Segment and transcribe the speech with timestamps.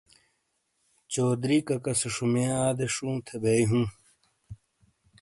[1.11, 3.85] چوہدری کاکا سے شمۓ ادے شووں تھے بیۓ ہوں۔